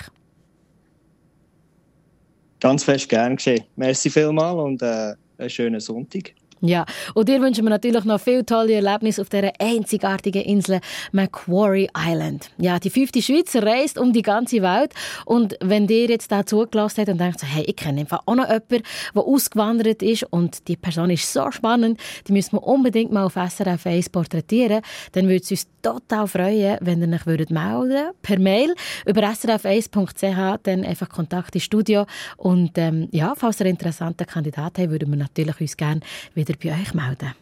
Ganz 2.62 2.84
fest 2.86 3.10
gern 3.10 3.36
geschehen. 3.36 3.63
Merci 3.76 4.10
vielmal 4.10 4.58
und 4.58 4.82
äh, 4.82 5.13
einen 5.38 5.50
schönen 5.50 5.80
Sonntag. 5.82 6.34
Ja, 6.62 6.86
und 7.13 7.30
dir 7.30 7.41
wünschen 7.41 7.63
wir 7.63 7.69
natürlich 7.69 8.04
noch 8.04 8.19
viele 8.19 8.45
tolle 8.45 8.74
Erlebnisse 8.74 9.22
auf 9.22 9.30
dieser 9.30 9.52
einzigartigen 9.60 10.41
Insel 10.41 10.82
Macquarie 11.13 11.89
Island. 11.98 12.50
Ja, 12.58 12.80
die 12.80 12.89
fünfte 12.89 13.22
Schweizer 13.22 13.63
reist 13.63 13.98
um 13.98 14.12
die 14.12 14.22
ganze 14.22 14.62
Welt. 14.62 14.93
Und 15.26 15.56
wenn 15.62 15.88
dir 15.88 16.08
jetzt 16.08 16.32
da 16.32 16.45
zugelassen 16.45 17.02
habt 17.02 17.10
und 17.10 17.19
denkt 17.19 17.39
so, 17.39 17.48
hey, 17.48 17.63
ich 17.63 17.78
kenne 17.78 18.02
einfach 18.02 18.22
auch 18.26 18.36
noch 18.36 18.48
jemanden, 18.48 18.84
der 19.15 19.24
ausgewandert 19.24 20.04
ist 20.04 20.24
und 20.32 20.67
die 20.67 20.76
Person 20.76 21.10
ist 21.10 21.32
so 21.32 21.50
spannend, 21.52 22.00
die 22.28 22.34
müssen 22.34 22.54
wir 22.54 22.63
unbedingt 22.63 23.12
mal 23.12 23.24
auf 23.24 23.36
SRF 23.36 23.86
1 23.86 24.10
porträtieren, 24.10 24.82
dann 25.13 25.28
würde 25.28 25.41
es 25.43 25.52
uns 25.52 25.67
total 25.82 26.28
freuen, 26.28 26.78
wenn 26.82 27.02
ihr 27.02 27.15
euch 27.15 27.26
würdet 27.26 27.52
melden 27.52 28.12
per 28.22 28.39
Mail 28.39 28.74
über 29.06 29.22
srf1.ch, 29.22 30.60
dann 30.63 30.84
einfach 30.84 31.10
Kontakt 31.10 31.56
ins 31.56 31.63
Studio. 31.63 32.06
Und 32.38 32.78
ähm, 32.78 33.08
ja, 33.12 33.34
falls 33.36 33.60
ihr 33.60 33.65
einen 33.65 33.76
interessanten 33.76 34.26
Kandidaten 34.26 34.82
habt, 34.82 34.91
würden 34.91 35.10
wir 35.10 35.17
natürlich 35.17 35.60
uns 35.62 35.78
gerne 35.78 36.02
wieder 36.34 36.49
bei 36.58 36.72
euch 36.74 36.94
melden. 36.94 37.34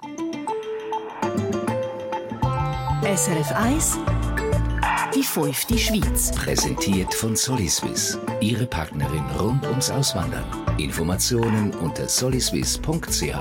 SRF 3.16 3.52
1 3.54 3.98
Die 5.16 5.24
fünfte 5.24 5.78
Schweiz. 5.78 6.32
Präsentiert 6.34 7.14
von 7.14 7.36
Soliswiss. 7.36 8.18
Ihre 8.42 8.66
Partnerin 8.66 9.24
rund 9.40 9.66
ums 9.66 9.90
Auswandern. 9.90 10.44
Informationen 10.78 11.74
unter 11.76 12.08
soliswiss.ch. 12.08 13.36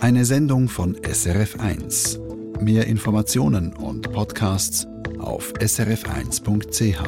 Eine 0.00 0.24
Sendung 0.24 0.68
von 0.68 0.96
SRF1. 0.96 2.18
Mehr 2.60 2.86
Informationen 2.86 3.72
und 3.72 4.12
Podcasts 4.12 4.86
auf 5.18 5.52
srf1.ch. 5.54 6.98